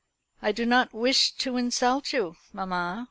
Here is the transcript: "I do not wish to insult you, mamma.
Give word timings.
"I 0.41 0.51
do 0.51 0.65
not 0.65 0.95
wish 0.95 1.31
to 1.33 1.57
insult 1.57 2.11
you, 2.11 2.35
mamma. 2.53 2.99